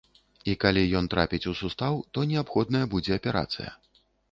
І 0.53 0.53
калі 0.63 0.83
ён 0.99 1.09
трапіць 1.15 1.41
у 1.51 1.53
сустаў, 1.61 2.01
то 2.17 2.25
неабходная 2.33 2.83
будзе 2.97 3.17
аперацыя. 3.21 3.79